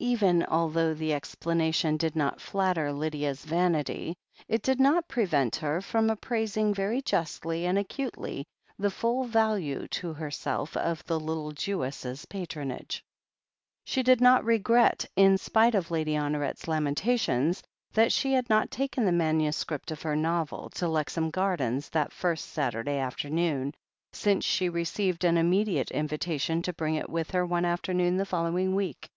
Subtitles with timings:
[0.00, 4.16] Even although the explanation did not flatter Lydia's vanity,
[4.48, 8.44] it did not prevent her from appraising very justly and acutely
[8.76, 13.04] the full value to herself of the little Jewess's patronage.
[13.84, 19.04] She did not regret, in spite of Lady Honoret's lamentations, that she had not taken
[19.04, 23.72] the manuscript of her novel to Lexham Gardens that first Saturday afternoon,
[24.12, 28.26] since she received an imme diate invitation to bring it with her one afternoon the
[28.26, 29.08] following week.